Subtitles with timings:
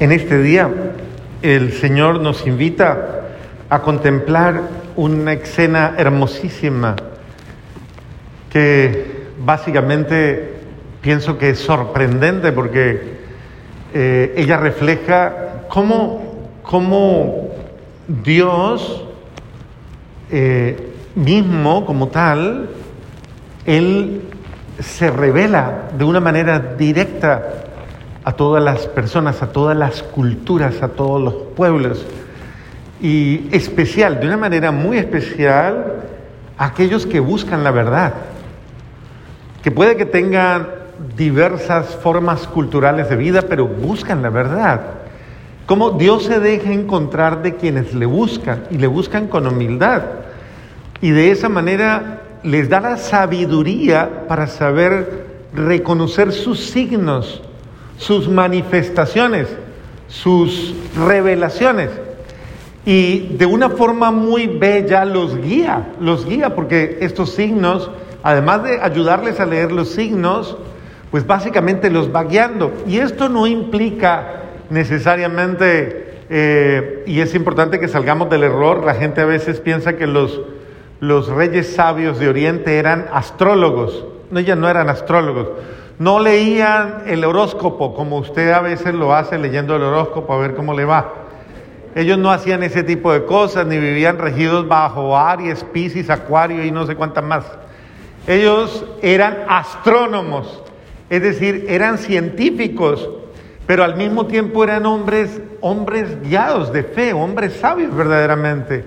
[0.00, 0.70] En este día
[1.42, 3.20] el Señor nos invita
[3.68, 4.62] a contemplar
[4.96, 6.96] una escena hermosísima
[8.48, 10.54] que básicamente
[11.02, 13.18] pienso que es sorprendente porque
[13.92, 17.50] eh, ella refleja cómo, cómo
[18.08, 19.04] Dios
[20.30, 22.70] eh, mismo como tal,
[23.66, 24.22] Él
[24.78, 27.66] se revela de una manera directa
[28.30, 32.06] a todas las personas, a todas las culturas, a todos los pueblos.
[33.02, 35.96] Y especial, de una manera muy especial,
[36.56, 38.14] a aquellos que buscan la verdad,
[39.64, 40.68] que puede que tengan
[41.16, 44.80] diversas formas culturales de vida, pero buscan la verdad.
[45.66, 50.02] Como Dios se deja encontrar de quienes le buscan y le buscan con humildad.
[51.00, 57.42] Y de esa manera les da la sabiduría para saber reconocer sus signos
[58.00, 59.46] sus manifestaciones,
[60.08, 61.90] sus revelaciones.
[62.86, 67.90] Y de una forma muy bella los guía, los guía, porque estos signos,
[68.22, 70.56] además de ayudarles a leer los signos,
[71.10, 72.72] pues básicamente los va guiando.
[72.86, 79.20] Y esto no implica necesariamente, eh, y es importante que salgamos del error, la gente
[79.20, 80.40] a veces piensa que los,
[81.00, 84.06] los reyes sabios de Oriente eran astrólogos.
[84.30, 85.48] No, ellos no eran astrólogos.
[86.00, 90.54] No leían el horóscopo como usted a veces lo hace leyendo el horóscopo a ver
[90.54, 91.12] cómo le va.
[91.94, 96.70] Ellos no hacían ese tipo de cosas, ni vivían regidos bajo Aries, Pisces, Acuario y
[96.70, 97.44] no sé cuántas más.
[98.26, 100.62] Ellos eran astrónomos,
[101.10, 103.06] es decir, eran científicos,
[103.66, 108.86] pero al mismo tiempo eran hombres, hombres guiados de fe, hombres sabios verdaderamente,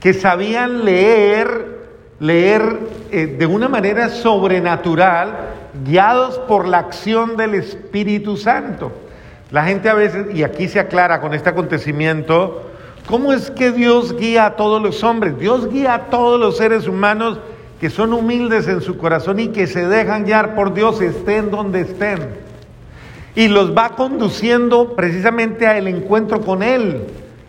[0.00, 1.75] que sabían leer,
[2.20, 2.78] leer
[3.10, 5.34] eh, de una manera sobrenatural
[5.84, 8.92] guiados por la acción del Espíritu Santo.
[9.50, 12.70] La gente a veces, y aquí se aclara con este acontecimiento,
[13.06, 15.38] ¿cómo es que Dios guía a todos los hombres?
[15.38, 17.38] Dios guía a todos los seres humanos
[17.80, 21.82] que son humildes en su corazón y que se dejan guiar por Dios, estén donde
[21.82, 22.46] estén.
[23.34, 27.02] Y los va conduciendo precisamente al encuentro con Él,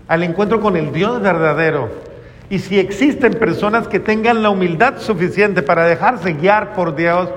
[0.09, 2.06] al encuentro con el Dios verdadero.
[2.49, 7.29] Y si existen personas que tengan la humildad suficiente para dejarse guiar por Dios,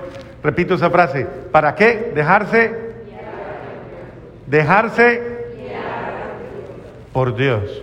[0.42, 1.26] Repito esa frase.
[1.52, 2.12] ¿Para qué?
[2.14, 2.90] Dejarse.
[4.46, 5.22] Dejarse
[7.12, 7.82] por Dios.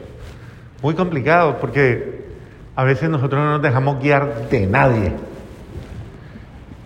[0.81, 2.25] Muy complicado porque
[2.75, 5.13] a veces nosotros no nos dejamos guiar de nadie.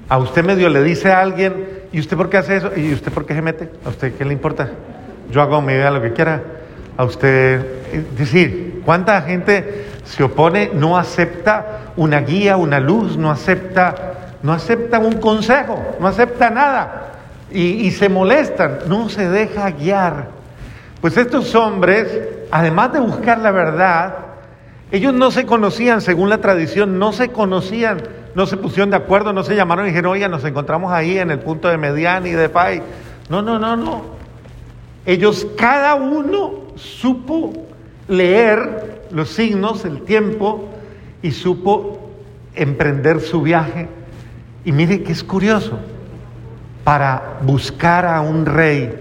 [0.09, 2.71] A usted medio le dice a alguien, ¿y usted por qué hace eso?
[2.75, 3.69] ¿Y usted por qué se mete?
[3.85, 4.69] ¿A usted qué le importa?
[5.31, 6.43] Yo hago mi vida lo que quiera.
[6.97, 7.65] A usted,
[8.17, 14.11] decir, ¿cuánta gente se opone, no acepta una guía, una luz, no acepta
[14.43, 17.07] no aceptan un consejo, no acepta nada
[17.51, 20.29] y, se molestan, no se deja guiar.
[21.01, 22.07] Pues estos hombres,
[22.49, 24.15] además de buscar la verdad,
[24.91, 28.01] ellos no se conocían, según la tradición, no se conocían,
[28.35, 31.29] no se pusieron de acuerdo, no se llamaron y dijeron, oye, nos encontramos ahí en
[31.29, 32.81] el punto de Mediana y de Pai.
[33.29, 34.05] No, no, no, no.
[35.05, 37.51] Ellos, cada uno supo
[38.07, 40.69] leer los signos, el tiempo,
[41.21, 42.11] y supo
[42.55, 43.87] emprender su viaje
[44.63, 45.79] y mire que es curioso,
[46.83, 48.93] para buscar a un rey,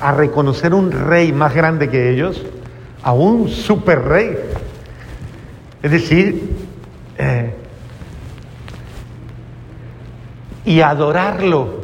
[0.00, 2.44] a reconocer un rey más grande que ellos,
[3.02, 4.36] a un super rey.
[5.82, 6.50] Es decir,
[7.18, 7.54] eh,
[10.64, 11.80] y adorarlo.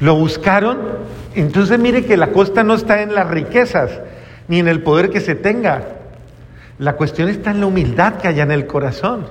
[0.00, 0.78] Lo buscaron,
[1.34, 3.90] entonces mire que la costa no está en las riquezas,
[4.52, 5.82] ni en el poder que se tenga.
[6.78, 9.24] La cuestión está en la humildad que haya en el corazón.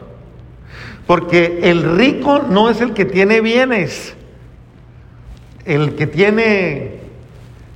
[1.05, 4.15] Porque el rico no es el que tiene bienes.
[5.63, 7.01] El que tiene,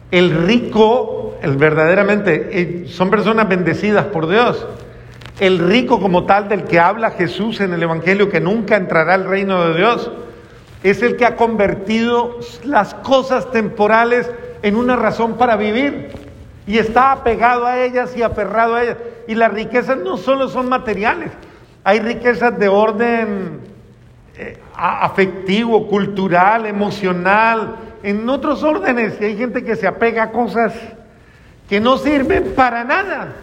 [0.10, 4.66] el rico, el verdaderamente, eh, son personas bendecidas por Dios.
[5.40, 9.26] El rico como tal del que habla Jesús en el Evangelio, que nunca entrará al
[9.26, 10.12] reino de Dios,
[10.82, 14.32] es el que ha convertido las cosas temporales
[14.64, 16.25] en una razón para vivir.
[16.68, 18.98] Y está apegado a ellas y aferrado a ellas.
[19.28, 21.32] Y las riquezas no solo son materiales,
[21.84, 23.60] hay riquezas de orden
[24.38, 29.18] eh, afectivo, cultural, emocional, en otros órdenes.
[29.22, 30.74] Y hay gente que se apega a cosas
[31.70, 33.34] que no sirven para nada.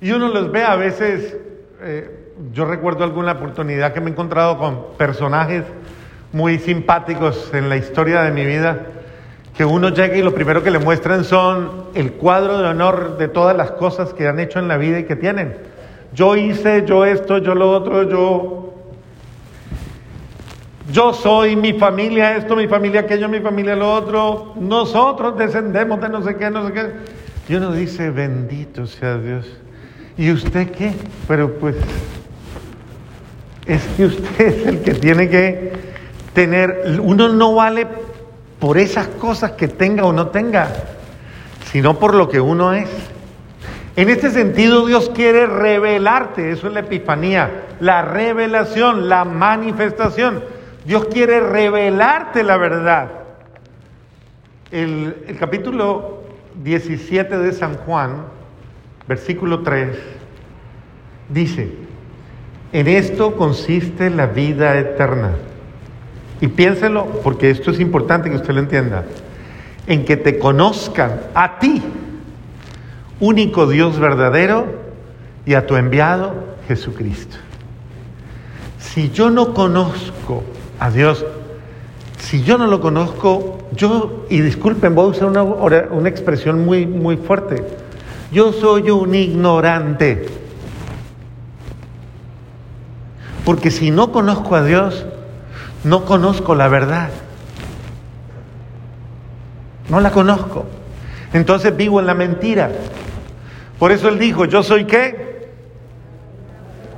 [0.00, 1.36] Y uno los ve a veces,
[1.80, 5.64] eh, yo recuerdo alguna oportunidad que me he encontrado con personajes
[6.32, 8.86] muy simpáticos en la historia de mi vida,
[9.56, 13.28] que uno llega y lo primero que le muestran son el cuadro de honor de
[13.28, 15.54] todas las cosas que han hecho en la vida y que tienen
[16.16, 18.62] yo hice, yo esto, yo lo otro, yo...
[20.90, 24.52] Yo soy mi familia esto, mi familia aquello, mi familia lo otro.
[24.54, 26.92] Nosotros descendemos de no sé qué, no sé qué.
[27.48, 29.46] Y uno dice, bendito sea Dios.
[30.16, 30.92] ¿Y usted qué?
[31.26, 31.74] Pero pues
[33.66, 35.72] es que usted es el que tiene que
[36.32, 37.88] tener, uno no vale
[38.58, 40.68] por esas cosas que tenga o no tenga,
[41.70, 42.88] sino por lo que uno es.
[43.96, 50.42] En este sentido Dios quiere revelarte, eso es la epifanía, la revelación, la manifestación.
[50.84, 53.10] Dios quiere revelarte la verdad.
[54.70, 56.22] El, capítulo
[56.62, 58.26] 17 de San Juan,
[59.08, 59.96] versículo 3,
[61.28, 61.72] dice,
[62.72, 65.32] en esto consiste la vida eterna.
[66.40, 69.04] Y piénselo, porque esto es importante que usted lo entienda,
[69.86, 71.82] en que te conozcan a ti,
[73.20, 74.86] único Dios verdadero,
[75.46, 76.34] y a tu enviado
[76.68, 77.36] Jesucristo.
[78.78, 80.42] Si yo no conozco
[80.80, 81.24] a Dios,
[82.18, 86.86] si yo no lo conozco, yo, y disculpen, voy a usar una, una expresión muy,
[86.86, 87.62] muy fuerte,
[88.32, 90.26] yo soy un ignorante.
[93.44, 95.06] Porque si no conozco a Dios,
[95.86, 97.10] no conozco la verdad.
[99.88, 100.66] No la conozco.
[101.32, 102.72] Entonces vivo en la mentira.
[103.78, 105.48] Por eso él dijo, yo soy qué?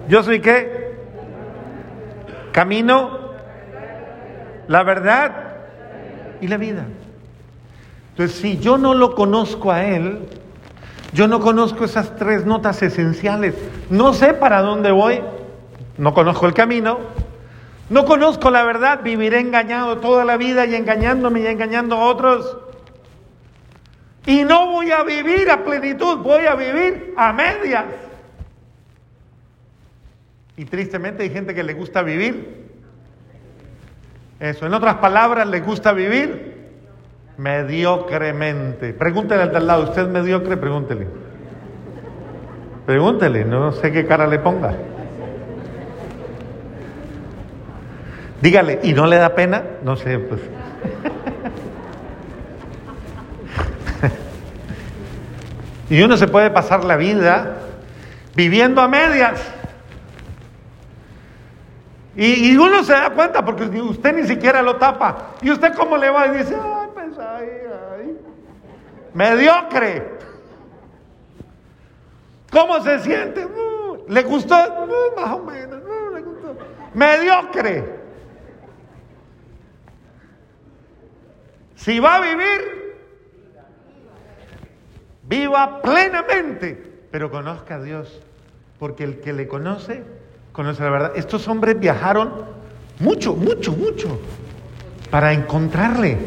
[0.08, 0.96] Yo soy qué?
[2.50, 3.32] Camino,
[4.68, 5.32] la verdad
[6.40, 6.86] y la vida.
[8.12, 10.20] Entonces, si yo no lo conozco a él,
[11.12, 13.54] yo no conozco esas tres notas esenciales.
[13.90, 15.20] No sé para dónde voy,
[15.98, 17.00] no conozco el camino,
[17.90, 22.58] no conozco la verdad, viviré engañado toda la vida y engañándome y engañando a otros.
[24.26, 27.86] Y no voy a vivir a plenitud, voy a vivir a medias.
[30.56, 32.68] Y tristemente hay gente que le gusta vivir.
[34.38, 36.58] Eso, en otras palabras, le gusta vivir
[37.38, 38.92] mediocremente.
[38.92, 40.56] Pregúntele al de lado, ¿usted es mediocre?
[40.58, 41.06] Pregúntele.
[42.84, 44.74] Pregúntele, no sé qué cara le ponga.
[48.40, 49.64] Dígale, ¿y no le da pena?
[49.82, 50.40] No sé, pues.
[55.90, 57.56] y uno se puede pasar la vida
[58.34, 59.40] viviendo a medias.
[62.14, 65.34] Y, uno se da cuenta porque usted ni siquiera lo tapa.
[65.40, 66.26] ¿Y usted cómo le va?
[66.26, 67.48] Y dice, ay, pues ay,
[67.96, 68.16] ay.
[69.14, 70.18] Mediocre.
[72.50, 73.44] ¿Cómo se siente?
[73.44, 74.56] Uh, ¿Le gustó?
[74.56, 75.80] Uh, más o menos.
[75.84, 76.56] Uh, le gustó.
[76.94, 77.97] Mediocre.
[81.88, 82.96] Si va a vivir,
[85.22, 86.76] viva plenamente,
[87.10, 88.20] pero conozca a Dios,
[88.78, 90.02] porque el que le conoce,
[90.52, 91.12] conoce la verdad.
[91.16, 92.44] Estos hombres viajaron
[92.98, 94.20] mucho, mucho, mucho
[95.10, 96.18] para encontrarle,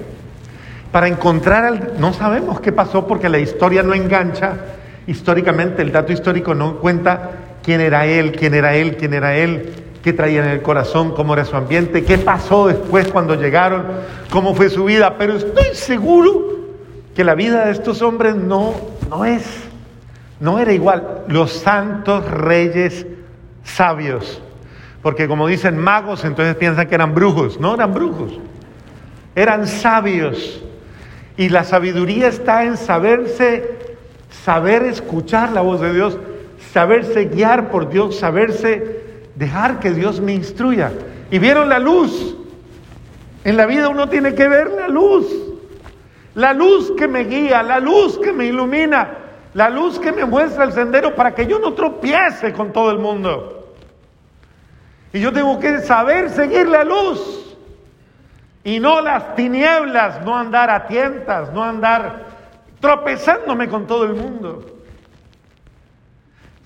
[0.91, 1.93] para encontrar al...
[1.99, 4.57] No sabemos qué pasó porque la historia no engancha.
[5.05, 9.80] Históricamente el dato histórico no cuenta quién era él, quién era él, quién era él
[10.03, 13.85] qué traía en el corazón, cómo era su ambiente, qué pasó después cuando llegaron,
[14.29, 16.51] cómo fue su vida, pero estoy seguro
[17.15, 18.73] que la vida de estos hombres no,
[19.09, 19.45] no es,
[20.39, 21.23] no era igual.
[21.27, 23.05] Los santos reyes
[23.63, 24.41] sabios,
[25.01, 28.39] porque como dicen magos, entonces piensan que eran brujos, no eran brujos,
[29.35, 30.63] eran sabios.
[31.37, 33.77] Y la sabiduría está en saberse,
[34.43, 36.17] saber escuchar la voz de Dios,
[36.73, 39.00] saberse guiar por Dios, saberse
[39.35, 40.91] dejar que Dios me instruya.
[41.29, 42.35] Y vieron la luz.
[43.43, 45.27] En la vida uno tiene que ver la luz.
[46.35, 49.09] La luz que me guía, la luz que me ilumina,
[49.53, 52.99] la luz que me muestra el sendero para que yo no tropiece con todo el
[52.99, 53.75] mundo.
[55.11, 57.57] Y yo tengo que saber seguir la luz
[58.63, 62.27] y no las tinieblas, no andar a tientas, no andar
[62.79, 64.65] tropezándome con todo el mundo,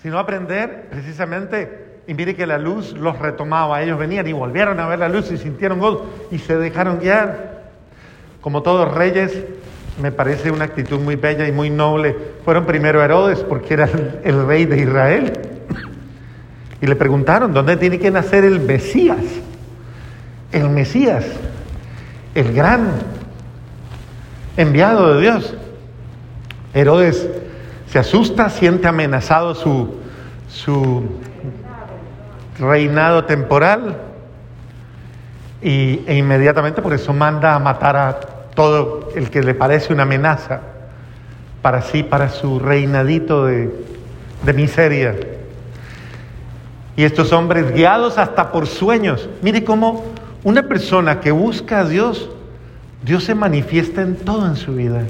[0.01, 3.81] sino aprender precisamente y mire que la luz los retomaba.
[3.81, 7.63] Ellos venían y volvieron a ver la luz y sintieron gozo y se dejaron guiar.
[8.41, 9.43] Como todos reyes,
[10.01, 12.15] me parece una actitud muy bella y muy noble.
[12.43, 13.89] Fueron primero Herodes porque era
[14.23, 15.33] el, rey de Israel.
[16.81, 19.23] Y le preguntaron, ¿dónde tiene que nacer el Mesías?
[20.51, 21.25] El Mesías,
[22.35, 22.89] el gran
[24.57, 25.55] enviado de Dios.
[26.73, 27.27] Herodes
[27.87, 29.95] se asusta, siente amenazado su,
[30.49, 31.03] su
[32.59, 33.97] reinado temporal
[35.61, 38.19] y, e inmediatamente por eso manda a matar a
[38.55, 40.61] todo el que le parece una amenaza
[41.61, 43.73] para sí, para su reinadito de,
[44.43, 45.15] de miseria.
[46.95, 50.05] Y estos hombres guiados hasta por sueños, mire cómo
[50.43, 52.29] Una persona que busca a Dios,
[53.03, 55.01] Dios se manifiesta en todo en su vida,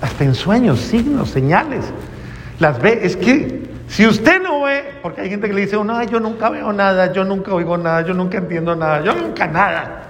[0.00, 1.86] hasta en sueños, signos, señales.
[2.60, 6.02] Las ve, es que si usted no ve, porque hay gente que le dice, no,
[6.04, 10.02] yo nunca veo nada, yo nunca oigo nada, yo nunca entiendo nada, yo nunca nada.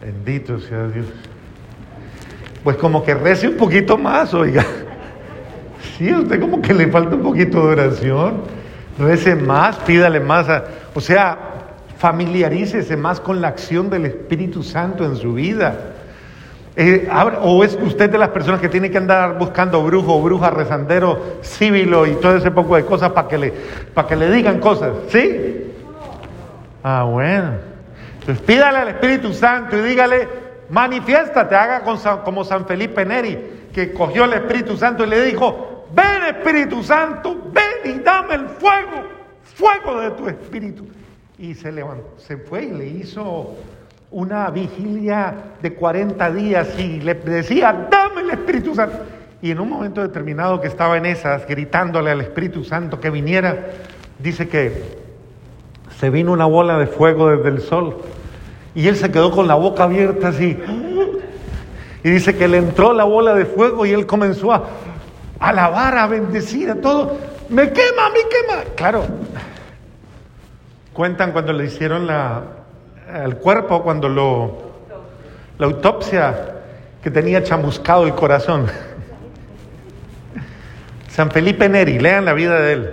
[0.00, 1.06] Bendito sea Dios.
[2.62, 4.64] Pues como que rece un poquito más, oiga.
[5.96, 8.42] Sí, usted como que le falta un poquito de oración.
[8.98, 10.46] Rece más, pídale más.
[10.94, 11.38] o sea,
[11.98, 15.95] familiarícese más con la acción del Espíritu Santo en su vida.
[16.78, 17.08] Eh,
[17.40, 22.06] ¿O es usted de las personas que tiene que andar buscando brujo, bruja, rezandero, cívilo
[22.06, 23.50] y todo ese poco de cosas para que le,
[23.94, 24.92] para que le digan cosas?
[25.08, 25.72] ¿Sí?
[26.82, 27.52] Ah, bueno.
[28.20, 30.28] Entonces pídale al Espíritu Santo y dígale,
[30.68, 31.82] manifiéstate, haga
[32.22, 37.36] como San Felipe Neri, que cogió el Espíritu Santo y le dijo, ven Espíritu Santo,
[37.52, 39.02] ven y dame el fuego,
[39.42, 40.86] fuego de tu Espíritu.
[41.38, 43.54] Y se levantó, se fue y le hizo
[44.10, 48.98] una vigilia de 40 días y le decía, dame el Espíritu Santo.
[49.42, 53.66] Y en un momento determinado que estaba en esas, gritándole al Espíritu Santo que viniera,
[54.18, 55.06] dice que
[55.98, 57.96] se vino una bola de fuego desde el sol
[58.74, 60.58] y él se quedó con la boca abierta así.
[62.04, 64.64] Y dice que le entró la bola de fuego y él comenzó a
[65.40, 67.16] alabar, a bendecir a todo.
[67.48, 68.74] Me quema, me quema.
[68.76, 69.04] Claro,
[70.92, 72.42] cuentan cuando le hicieron la,
[73.14, 74.72] el cuerpo, cuando lo,
[75.58, 76.54] la autopsia,
[77.02, 78.66] que tenía chamuscado el corazón.
[81.08, 82.90] San Felipe Neri, lean la vida de él.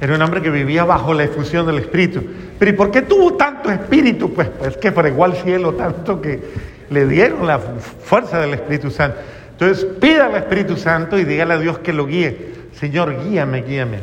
[0.00, 2.22] Era un hombre que vivía bajo la efusión del Espíritu.
[2.58, 4.32] Pero ¿y por qué tuvo tanto Espíritu?
[4.32, 6.42] Pues, pues que fregó al cielo tanto que
[6.90, 9.18] le dieron la fuerza del Espíritu Santo.
[9.52, 12.54] Entonces pida al Espíritu Santo y dígale a Dios que lo guíe.
[12.72, 13.98] Señor, guíame, guíame.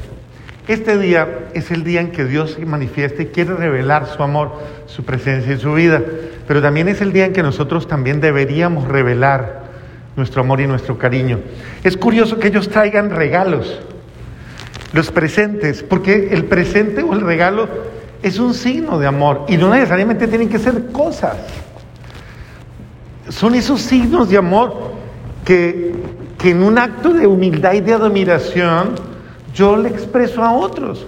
[0.67, 4.51] Este día es el día en que Dios se manifiesta y quiere revelar su amor,
[4.85, 6.01] su presencia en su vida.
[6.47, 9.63] Pero también es el día en que nosotros también deberíamos revelar
[10.15, 11.39] nuestro amor y nuestro cariño.
[11.83, 13.79] Es curioso que ellos traigan regalos
[14.93, 17.67] los presentes, porque el presente o el regalo
[18.21, 21.37] es un signo de amor y no necesariamente tienen que ser cosas.
[23.29, 24.91] Son esos signos de amor
[25.45, 25.95] que,
[26.37, 29.10] que en un acto de humildad y de admiración
[29.53, 31.05] yo le expreso a otros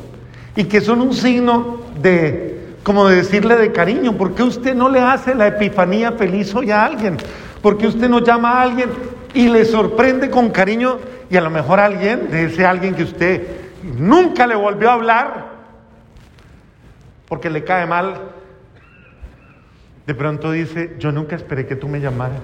[0.55, 4.89] y que son un signo de, como de decirle de cariño, ¿por qué usted no
[4.89, 7.17] le hace la epifanía feliz hoy a alguien?
[7.61, 8.89] ¿Por qué usted no llama a alguien
[9.33, 13.47] y le sorprende con cariño y a lo mejor alguien, de ese alguien que usted
[13.97, 15.53] nunca le volvió a hablar
[17.27, 18.15] porque le cae mal,
[20.05, 22.37] de pronto dice, yo nunca esperé que tú me llamaras.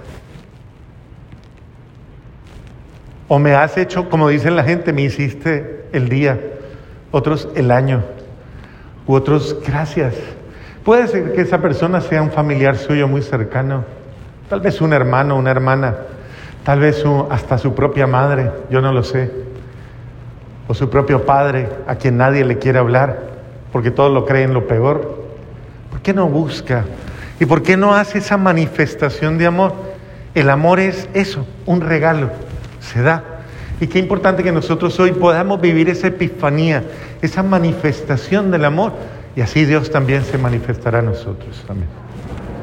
[3.27, 6.39] O me has hecho, como dicen la gente, me hiciste el día,
[7.11, 8.03] otros el año,
[9.07, 10.15] u otros gracias.
[10.83, 13.83] Puede ser que esa persona sea un familiar suyo muy cercano,
[14.49, 15.95] tal vez un hermano, una hermana,
[16.63, 19.49] tal vez hasta su propia madre, yo no lo sé
[20.69, 23.17] o su propio padre a quien nadie le quiere hablar,
[23.71, 25.25] porque todos lo creen lo peor.
[25.89, 26.85] ¿Por qué no busca?
[27.39, 29.73] ¿Y por qué no hace esa manifestación de amor?
[30.35, 32.29] El amor es eso, un regalo,
[32.81, 33.23] se da.
[33.81, 36.83] Y qué importante que nosotros hoy podamos vivir esa epifanía,
[37.21, 38.93] esa manifestación del amor,
[39.35, 41.63] y así Dios también se manifestará a nosotros.
[41.69, 41.98] Amén.